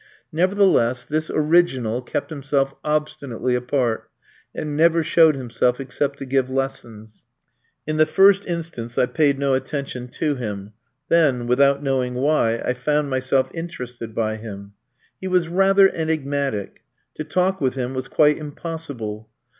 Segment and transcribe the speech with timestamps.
[0.31, 4.09] Nevertheless, this original kept himself obstinately apart,
[4.55, 7.25] and never showed himself except to give lessons.
[7.85, 10.73] In the first instance I paid no attention to him;
[11.09, 14.73] then, without knowing why, I found myself interested by him.
[15.19, 16.81] He was rather enigmatic;
[17.13, 19.29] to talk with him was quite impossible.